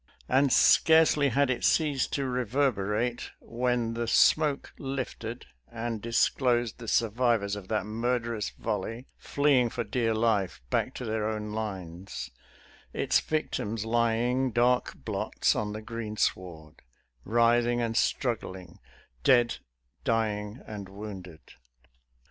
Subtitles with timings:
[0.27, 7.55] And scarcely had it ceased to reverberate, when the smoke lifted and disclosed the survivors
[7.55, 12.31] of that murderous volley fleeing for dear life back to their own lines,
[12.93, 16.81] its victims lying, dark blots on the greensward,
[17.23, 18.79] writhing and struggling,
[19.23, 19.57] dead,
[20.03, 21.41] dying and wounded.